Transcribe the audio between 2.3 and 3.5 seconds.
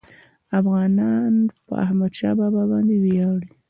بابا باندي ویاړي.